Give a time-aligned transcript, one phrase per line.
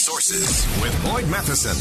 [0.00, 1.76] Sources with Boyd Matheson.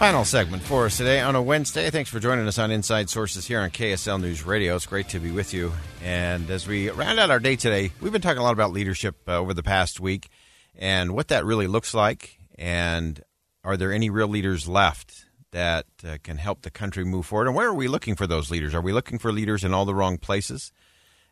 [0.00, 1.88] Final segment for us today on a Wednesday.
[1.90, 4.74] Thanks for joining us on Inside Sources here on KSL News Radio.
[4.74, 5.72] It's great to be with you.
[6.02, 9.16] And as we round out our day today, we've been talking a lot about leadership
[9.28, 10.30] uh, over the past week
[10.76, 12.40] and what that really looks like.
[12.58, 13.22] And
[13.62, 17.46] are there any real leaders left that uh, can help the country move forward?
[17.46, 18.74] And where are we looking for those leaders?
[18.74, 20.72] Are we looking for leaders in all the wrong places?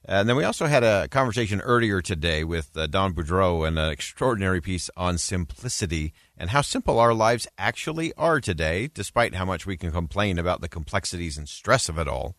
[0.09, 3.91] And then we also had a conversation earlier today with uh, Don Boudreau and an
[3.91, 9.67] extraordinary piece on simplicity and how simple our lives actually are today, despite how much
[9.67, 12.36] we can complain about the complexities and stress of it all.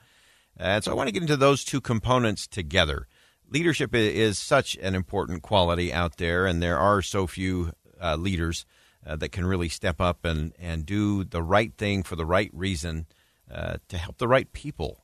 [0.56, 3.06] And so I want to get into those two components together.
[3.50, 8.66] Leadership is such an important quality out there, and there are so few uh, leaders
[9.06, 12.50] uh, that can really step up and, and do the right thing for the right
[12.54, 13.08] reason
[13.54, 15.04] uh, to help the right people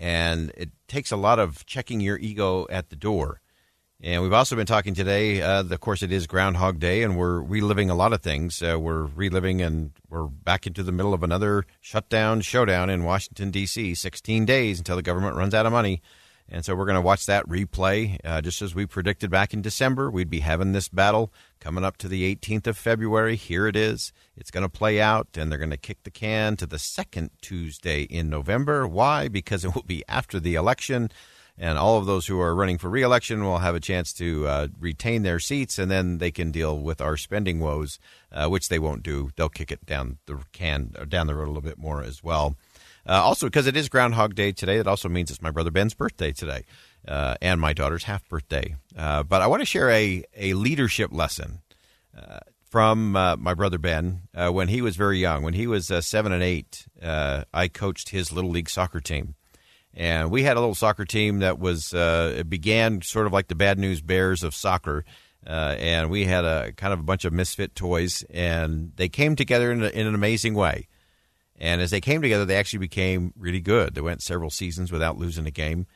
[0.00, 3.40] and it takes a lot of checking your ego at the door.
[4.02, 5.42] And we've also been talking today.
[5.42, 8.62] Uh, of course, it is Groundhog Day, and we're reliving a lot of things.
[8.62, 13.50] Uh, we're reliving, and we're back into the middle of another shutdown showdown in Washington
[13.50, 13.94] D.C.
[13.94, 16.00] 16 days until the government runs out of money.
[16.50, 18.18] And so we're going to watch that replay.
[18.24, 21.96] Uh, just as we predicted back in December, we'd be having this battle coming up
[21.98, 23.36] to the 18th of February.
[23.36, 24.12] Here it is.
[24.36, 27.30] It's going to play out, and they're going to kick the can to the second
[27.40, 28.86] Tuesday in November.
[28.88, 29.28] Why?
[29.28, 31.10] Because it will be after the election,
[31.60, 34.68] and all of those who are running for reelection will have a chance to uh,
[34.80, 37.98] retain their seats, and then they can deal with our spending woes,
[38.32, 39.30] uh, which they won't do.
[39.36, 42.56] They'll kick it down the can, down the road a little bit more as well.
[43.06, 45.94] Uh, also, because it is Groundhog Day today, that also means it's my brother Ben's
[45.94, 46.64] birthday today
[47.06, 48.76] uh, and my daughter's half birthday.
[48.96, 51.60] Uh, but I want to share a, a leadership lesson
[52.16, 55.42] uh, from uh, my brother Ben uh, when he was very young.
[55.42, 59.34] When he was seven and eight, I coached his little league soccer team.
[59.94, 63.54] And we had a little soccer team that was it began sort of like the
[63.54, 65.04] Bad News Bears of soccer.
[65.44, 69.72] and we had a kind of a bunch of misfit toys, and they came together
[69.72, 70.86] in, a, in an amazing way.
[71.60, 73.94] And as they came together, they actually became really good.
[73.94, 75.86] They went several seasons without losing a game.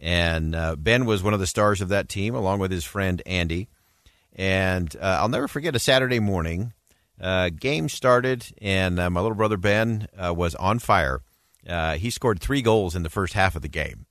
[0.00, 3.22] And uh, Ben was one of the stars of that team, along with his friend
[3.24, 3.68] Andy.
[4.34, 6.74] And uh, I'll never forget a Saturday morning.
[7.18, 11.20] Uh, game started, and uh, my little brother Ben uh, was on fire.
[11.68, 14.06] Uh, he scored three goals in the first half of the game.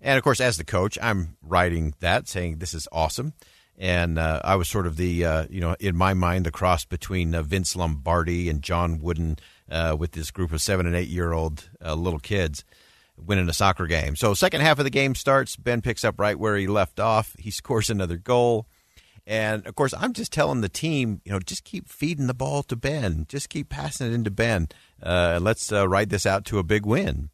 [0.00, 3.32] And of course, as the coach, I'm writing that, saying this is awesome.
[3.78, 7.76] And I was sort of the, you know, in my mind, the cross between Vince
[7.76, 9.38] Lombardi and John Wooden
[9.70, 12.64] uh, with this group of seven and eight year old uh, little kids
[13.16, 14.16] winning a soccer game.
[14.16, 15.56] So, second half of the game starts.
[15.56, 17.34] Ben picks up right where he left off.
[17.38, 18.66] He scores another goal.
[19.26, 22.62] And of course, I'm just telling the team, you know, just keep feeding the ball
[22.64, 23.26] to Ben.
[23.28, 24.68] Just keep passing it into Ben.
[25.02, 27.30] Uh, let's uh, ride this out to a big win.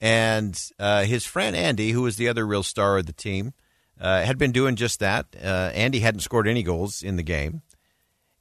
[0.00, 3.52] And uh, his friend Andy, who was the other real star of the team,
[4.00, 5.26] uh, had been doing just that.
[5.40, 7.62] Uh, Andy hadn't scored any goals in the game.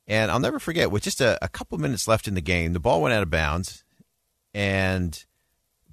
[0.08, 2.80] And I'll never forget, with just a, a couple minutes left in the game, the
[2.80, 3.84] ball went out of bounds,
[4.54, 5.26] and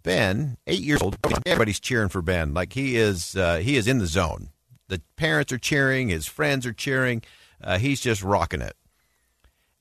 [0.02, 2.54] Ben, eight years old, everybody's cheering for Ben.
[2.54, 4.50] Like he is, uh, he is in the zone.
[4.88, 7.22] The parents are cheering, his friends are cheering.
[7.62, 8.76] Uh, he's just rocking it.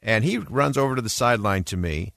[0.02, 2.14] And he runs over to the sideline to me,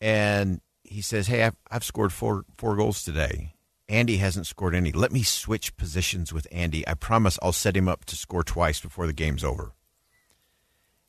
[0.00, 3.54] and he says, "Hey, I've, I've scored four four goals today.
[3.88, 4.92] Andy hasn't scored any.
[4.92, 6.86] Let me switch positions with Andy.
[6.86, 9.72] I promise I'll set him up to score twice before the game's over."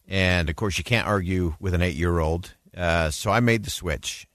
[0.08, 2.56] And of course, you can't argue with an eight year old.
[2.76, 4.28] Uh, so I made the switch.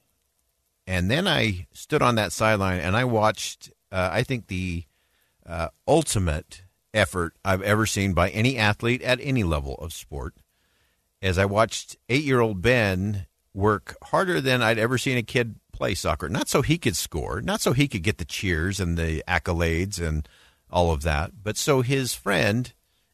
[0.86, 4.84] And then I stood on that sideline and I watched, uh, I think, the
[5.50, 6.62] uh, ultimate
[6.94, 10.35] effort I've ever seen by any athlete at any level of sport.
[11.20, 15.56] As I watched eight year old Ben work harder than I'd ever seen a kid
[15.73, 16.29] play soccer.
[16.29, 20.00] Not so he could score, not so he could get the cheers and the accolades
[20.00, 20.29] and
[20.70, 22.73] all of that, but so his friend,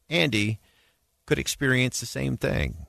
[0.09, 0.59] Andy,
[1.25, 2.85] could experience the same thing.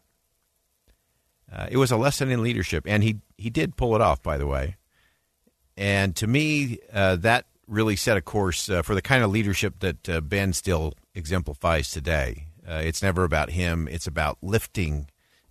[1.50, 4.36] Uh, it was a lesson in leadership, and he he did pull it off, by
[4.36, 4.76] the way.
[5.76, 9.80] And to me, uh, that really set a course uh, for the kind of leadership
[9.80, 12.46] that uh, Ben still exemplifies today.
[12.68, 15.08] Uh, it's never about him; it's about lifting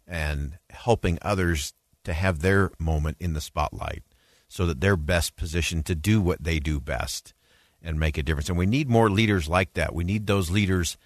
[0.07, 1.73] and helping others
[2.03, 4.03] to have their moment in the spotlight,
[4.47, 7.33] so that they're best positioned to do what they do best
[7.81, 8.49] and make a difference.
[8.49, 9.93] And we need more leaders like that.
[9.93, 10.97] We need those leaders,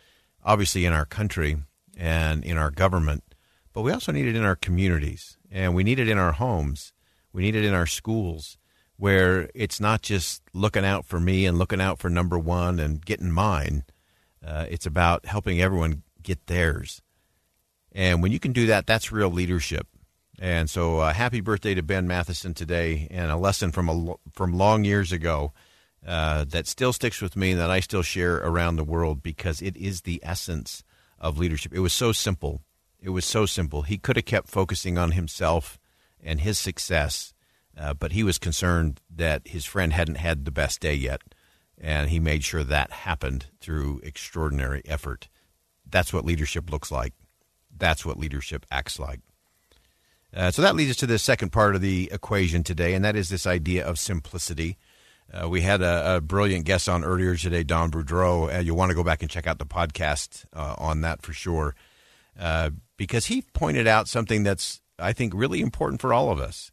[0.43, 1.57] obviously, in our country
[1.97, 3.23] and in our government,
[3.73, 6.93] but we also need it in our communities and we need it in our homes.
[7.33, 8.57] We need it in our schools
[9.01, 13.03] where it's not just looking out for me and looking out for number one and
[13.03, 13.83] getting mine.
[14.45, 17.01] Uh, it's about helping everyone get theirs.
[17.91, 19.87] And when you can do that, that's real leadership.
[20.37, 24.53] And so, uh, happy birthday to Ben Matheson today, and a lesson from a, from
[24.53, 25.51] long years ago
[26.05, 29.63] uh, that still sticks with me and that I still share around the world because
[29.63, 30.83] it is the essence
[31.17, 31.73] of leadership.
[31.73, 32.61] It was so simple.
[32.99, 33.81] It was so simple.
[33.81, 35.79] He could have kept focusing on himself
[36.23, 37.33] and his success,
[37.81, 41.21] uh, but he was concerned that his friend hadn't had the best day yet,
[41.79, 45.29] and he made sure that happened through extraordinary effort.
[45.89, 47.13] That's what leadership looks like.
[47.75, 49.21] That's what leadership acts like.
[50.33, 53.15] Uh, so that leads us to the second part of the equation today, and that
[53.15, 54.77] is this idea of simplicity.
[55.33, 58.53] Uh, we had a, a, brilliant guest on earlier today, Don Boudreau.
[58.53, 61.33] Uh, you'll want to go back and check out the podcast uh, on that for
[61.33, 61.73] sure,
[62.39, 66.71] uh, because he pointed out something that's, I think, really important for all of us.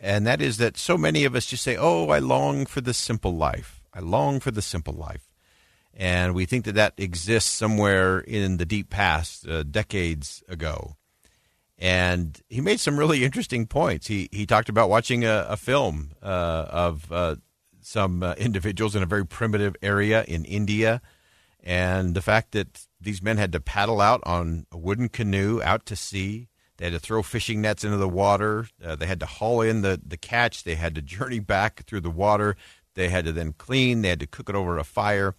[0.00, 2.94] And that is that so many of us just say, Oh, I long for the
[2.94, 3.82] simple life.
[3.92, 5.28] I long for the simple life.
[5.94, 10.96] And we think that that exists somewhere in the deep past, uh, decades ago.
[11.76, 14.06] And he made some really interesting points.
[14.06, 17.38] He, he talked about watching a, a film uh, of
[17.88, 21.00] some uh, individuals in a very primitive area in India,
[21.64, 25.86] and the fact that these men had to paddle out on a wooden canoe out
[25.86, 26.48] to sea.
[26.78, 28.68] They had to throw fishing nets into the water.
[28.82, 30.62] Uh, they had to haul in the, the catch.
[30.62, 32.56] They had to journey back through the water.
[32.94, 34.02] They had to then clean.
[34.02, 35.34] They had to cook it over a fire.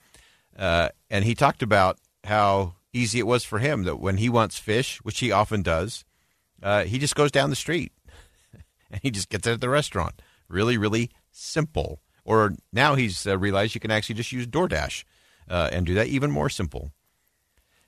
[0.58, 4.60] Uh, and he talked about how easy it was for him that when he wants
[4.60, 6.04] fish, which he often does,
[6.62, 7.94] uh, he just goes down the street
[8.92, 10.22] and he just gets it at the restaurant.
[10.50, 12.02] Really, really simple.
[12.26, 15.06] Or now he's uh, realized you can actually just use DoorDash
[15.50, 16.92] uh, and do that even more simple.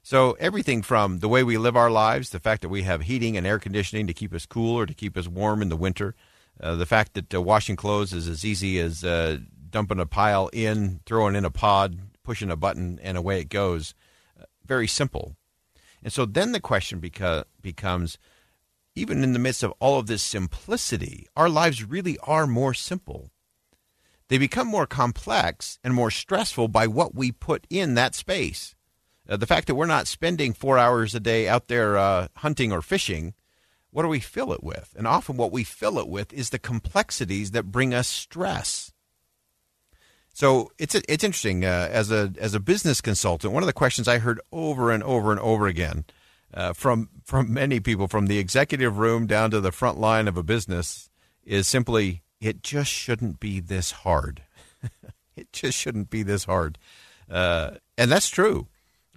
[0.04, 3.38] So everything from the way we live our lives, the fact that we have heating
[3.38, 6.16] and air conditioning to keep us cool or to keep us warm in the winter,
[6.60, 9.38] uh, the fact that uh, washing clothes is as easy as uh,
[9.70, 13.94] dumping a pile in, throwing in a pod, pushing a button, and away it goes.
[14.40, 15.36] Uh, very simple.
[16.04, 18.18] And so then the question beca- becomes
[18.96, 23.32] even in the midst of all of this simplicity, our lives really are more simple
[24.32, 28.76] they become more complex and more stressful by what we put in that space.
[29.28, 32.72] Uh, the fact that we're not spending four hours a day out there uh, hunting
[32.72, 33.34] or fishing,
[33.92, 34.94] what do we fill it with?
[34.98, 38.92] And often what we fill it with is the complexities that bring us stress.
[40.34, 43.54] So it's it's interesting uh, as a as a business consultant.
[43.54, 46.06] One of the questions I heard over and over and over again
[46.54, 50.38] uh, from from many people, from the executive room down to the front line of
[50.38, 51.10] a business,
[51.44, 54.44] is simply, it just shouldn't be this hard.
[55.36, 56.78] it just shouldn't be this hard.
[57.30, 58.68] Uh, and that's true.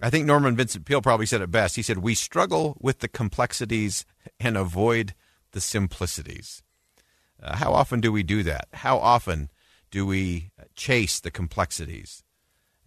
[0.01, 1.75] I think Norman Vincent Peale probably said it best.
[1.75, 4.05] He said, We struggle with the complexities
[4.39, 5.13] and avoid
[5.51, 6.61] the simplicities.
[7.41, 8.67] Uh, how often do we do that?
[8.73, 9.49] How often
[9.91, 12.23] do we chase the complexities?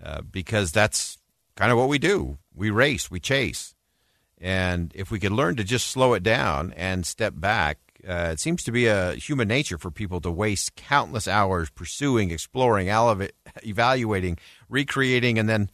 [0.02, 1.18] Uh, because that's
[1.56, 2.38] kind of what we do.
[2.54, 3.74] We race, we chase.
[4.40, 8.40] And if we could learn to just slow it down and step back uh, it
[8.40, 12.88] seems to be a human nature for people to waste countless hours pursuing, exploring,
[13.62, 14.38] evaluating,
[14.68, 15.70] recreating, and then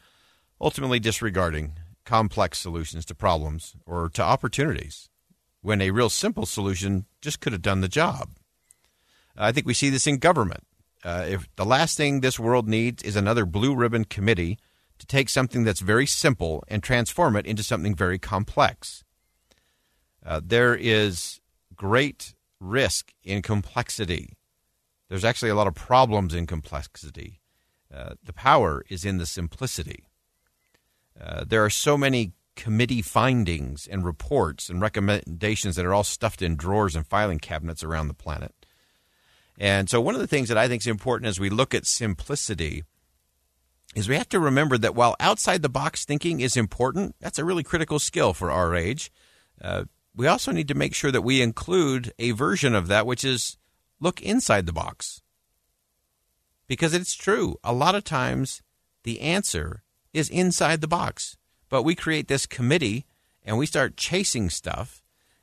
[0.61, 1.75] ultimately disregarding
[2.05, 5.09] complex solutions to problems or to opportunities
[5.63, 8.31] when a real simple solution just could have done the job.
[9.37, 10.65] I think we see this in government.
[11.03, 14.59] Uh, if the last thing this world needs is another blue ribbon committee
[14.99, 19.05] to take something that's very simple and transform it into something very complex.
[20.25, 21.41] Uh, there is
[21.75, 24.37] great risk in complexity.
[25.09, 27.41] There's actually a lot of problems in complexity.
[27.95, 30.09] Uh, the power is in the simplicity.
[31.21, 36.43] Uh, there are so many committee findings and reports and recommendations that are all stuffed
[36.43, 38.55] in drawers and filing cabinets around the planet.
[39.59, 41.87] And so, one of the things that I think is important as we look at
[41.87, 42.85] simplicity
[43.95, 47.45] is we have to remember that while outside the box thinking is important, that's a
[47.45, 49.13] really critical skill for our age.
[49.61, 49.85] Uh,
[50.17, 53.57] we also need to make sure that we include a version of that which is
[54.01, 55.23] look inside the box.
[56.67, 57.57] Because it's true.
[57.63, 58.63] A lot of times
[59.05, 59.84] the answer
[60.15, 61.37] is inside the box.
[61.69, 63.05] But we create this committee
[63.45, 65.03] and we start chasing stuff,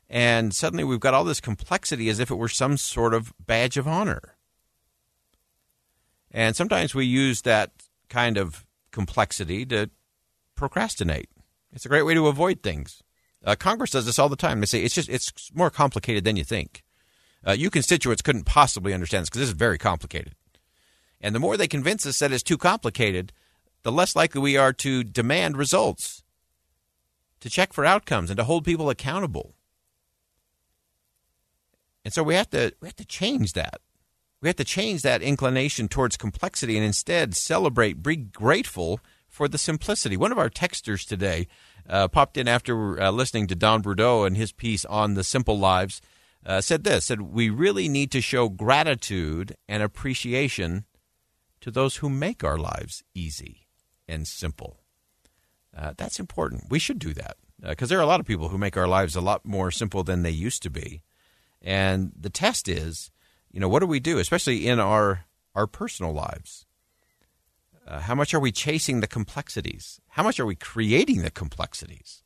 [0.09, 3.77] and suddenly we've got all this complexity as if it were some sort of badge
[3.77, 4.35] of honor.
[6.31, 7.71] And sometimes we use that
[8.09, 9.89] kind of complexity to
[10.55, 11.29] procrastinate.
[11.73, 13.03] It's a great way to avoid things.
[13.45, 14.59] Uh, Congress does this all the time.
[14.59, 16.83] They say it's just it's more complicated than you think.
[17.45, 20.35] Uh, you constituents couldn't possibly understand this because this is very complicated.
[21.19, 23.31] And the more they convince us that it's too complicated,
[23.83, 26.23] the less likely we are to demand results.
[27.41, 29.55] to check for outcomes and to hold people accountable.
[32.05, 33.81] And so we have to we have to change that.
[34.41, 39.57] We have to change that inclination towards complexity and instead celebrate, be grateful for the
[39.57, 40.17] simplicity.
[40.17, 41.47] One of our texters today
[41.87, 45.59] uh, popped in after uh, listening to Don Boudreau and his piece on the simple
[45.59, 46.01] lives.
[46.43, 50.85] Uh, said this: said we really need to show gratitude and appreciation
[51.59, 53.60] to those who make our lives easy
[54.11, 54.81] and simple.
[55.75, 56.65] Uh, that's important.
[56.69, 58.87] We should do that because uh, there are a lot of people who make our
[58.87, 61.01] lives a lot more simple than they used to be.
[61.61, 63.11] And the test is,
[63.51, 65.25] you know, what do we do, especially in our
[65.55, 66.65] our personal lives?
[67.87, 69.99] Uh, how much are we chasing the complexities?
[70.09, 72.23] How much are we creating the complexities?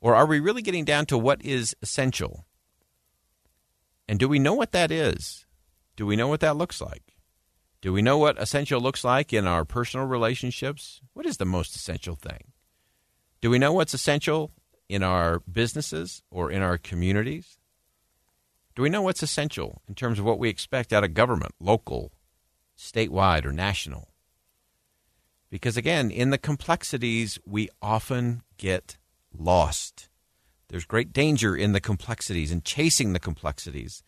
[0.00, 2.46] Or are we really getting down to what is essential?
[4.08, 5.46] And do we know what that is?
[5.96, 7.09] Do we know what that looks like?
[7.80, 11.00] Do we know what essential looks like in our personal relationships?
[11.14, 12.52] What is the most essential thing?
[13.40, 14.50] Do we know what's essential
[14.88, 17.58] in our businesses or in our communities?
[18.74, 22.12] Do we know what's essential in terms of what we expect out of government, local,
[22.76, 24.08] statewide, or national?
[25.48, 28.98] Because again, in the complexities, we often get
[29.36, 30.08] lost.
[30.68, 34.02] There's great danger in the complexities and chasing the complexities.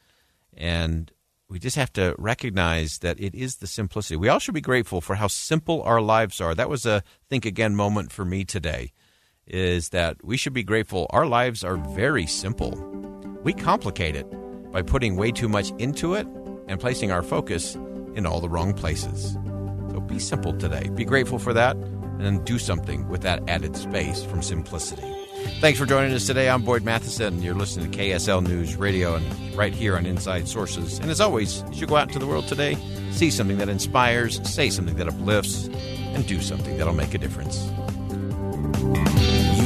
[0.55, 1.11] And
[1.53, 4.17] we just have to recognize that it is the simplicity.
[4.17, 6.55] We all should be grateful for how simple our lives are.
[6.55, 8.93] That was a think again moment for me today
[9.47, 12.71] is that we should be grateful our lives are very simple.
[13.43, 14.27] We complicate it
[14.73, 16.27] by putting way too much into it
[16.69, 17.75] and placing our focus
[18.15, 19.35] in all the wrong places.
[19.91, 20.89] So be simple today.
[20.95, 25.22] Be grateful for that and then do something with that added space from simplicity.
[25.61, 26.49] Thanks for joining us today.
[26.49, 27.43] I'm Boyd Matheson.
[27.43, 30.99] You're listening to KSL News Radio and right here on Inside Sources.
[30.99, 32.77] And as always, as you go out into the world today,
[33.11, 37.71] see something that inspires, say something that uplifts, and do something that'll make a difference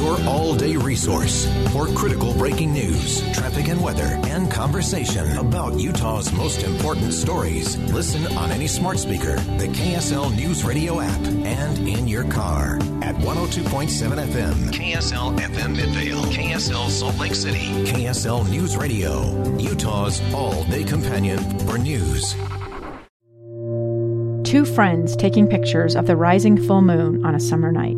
[0.07, 6.31] your all day resource for critical breaking news, traffic and weather, and conversation about Utah's
[6.31, 7.75] most important stories.
[7.91, 13.15] Listen on any smart speaker, the KSL News Radio app, and in your car at
[13.15, 13.89] 102.7
[14.27, 21.39] FM, KSL FM Midvale, KSL Salt Lake City, KSL News Radio, Utah's all day companion
[21.67, 22.33] for news.
[24.49, 27.97] Two friends taking pictures of the rising full moon on a summer night